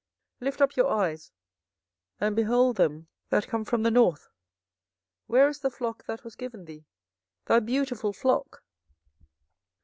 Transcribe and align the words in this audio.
24:013:020 0.39 0.45
Lift 0.47 0.61
up 0.61 0.75
your 0.75 0.87
eyes, 0.87 1.31
and 2.19 2.35
behold 2.35 2.75
them 2.77 3.07
that 3.29 3.47
come 3.47 3.63
from 3.63 3.83
the 3.83 3.91
north: 3.91 4.29
where 5.27 5.47
is 5.47 5.59
the 5.59 5.69
flock 5.69 6.05
that 6.07 6.23
was 6.23 6.35
given 6.35 6.65
thee, 6.65 6.87
thy 7.45 7.59
beautiful 7.59 8.11
flock? 8.11 8.63